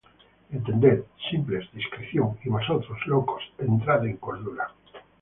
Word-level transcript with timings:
Entended, 0.51 1.05
simples, 1.29 1.69
discreción; 1.73 2.35
Y 2.43 2.49
vosotros, 2.49 2.97
locos, 3.05 3.43
entrad 3.59 4.03
en 4.07 4.17
cordura. 4.17 4.73